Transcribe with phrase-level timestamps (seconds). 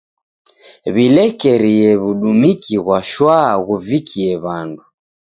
[0.93, 4.83] W'ilekerie w'udumiki ghwa shwaa ghuvikie w'andu.